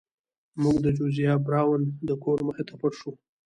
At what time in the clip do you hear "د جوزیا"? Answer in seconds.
0.85-1.33